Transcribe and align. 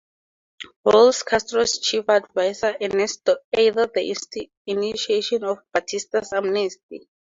Raul 0.83 1.13
and 1.13 1.25
Castro's 1.27 1.77
chief 1.77 2.05
advisor 2.09 2.75
Ernesto 2.81 3.35
aided 3.53 3.93
the 3.93 4.47
initiation 4.65 5.43
of 5.43 5.59
Batista's 5.71 6.33
amnesty. 6.33 7.07